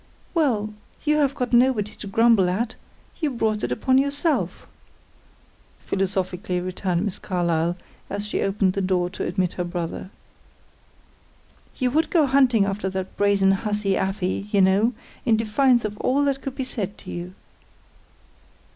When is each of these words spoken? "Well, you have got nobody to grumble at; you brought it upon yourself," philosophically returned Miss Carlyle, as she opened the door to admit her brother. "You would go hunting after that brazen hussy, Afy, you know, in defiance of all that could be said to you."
"Well, 0.33 0.73
you 1.03 1.17
have 1.17 1.35
got 1.35 1.53
nobody 1.53 1.91
to 1.93 2.07
grumble 2.07 2.49
at; 2.49 2.73
you 3.19 3.29
brought 3.29 3.61
it 3.61 3.71
upon 3.71 3.99
yourself," 3.99 4.65
philosophically 5.77 6.59
returned 6.59 7.05
Miss 7.05 7.19
Carlyle, 7.19 7.77
as 8.09 8.25
she 8.25 8.41
opened 8.41 8.73
the 8.73 8.81
door 8.81 9.11
to 9.11 9.23
admit 9.23 9.53
her 9.53 9.63
brother. 9.63 10.09
"You 11.77 11.91
would 11.91 12.09
go 12.09 12.25
hunting 12.25 12.65
after 12.65 12.89
that 12.89 13.15
brazen 13.15 13.51
hussy, 13.51 13.95
Afy, 13.95 14.47
you 14.51 14.59
know, 14.61 14.93
in 15.23 15.37
defiance 15.37 15.85
of 15.85 15.95
all 15.99 16.23
that 16.23 16.41
could 16.41 16.55
be 16.55 16.63
said 16.63 16.97
to 16.97 17.11
you." 17.11 17.35